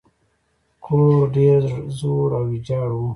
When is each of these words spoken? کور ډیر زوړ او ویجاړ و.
کور 0.85 1.19
ډیر 1.35 1.61
زوړ 1.97 2.29
او 2.37 2.43
ویجاړ 2.49 2.89
و. 2.97 3.01